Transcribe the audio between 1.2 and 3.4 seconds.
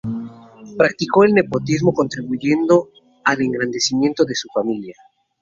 el nepotismo contribuyendo al